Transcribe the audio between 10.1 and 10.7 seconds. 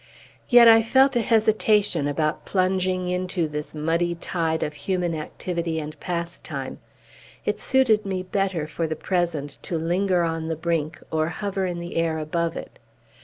on the